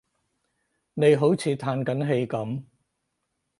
[0.95, 2.63] 你好似歎緊氣噉